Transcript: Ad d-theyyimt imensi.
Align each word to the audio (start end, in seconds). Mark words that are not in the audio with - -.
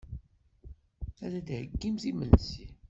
Ad 1.25 1.31
d-theyyimt 1.45 2.03
imensi. 2.09 2.65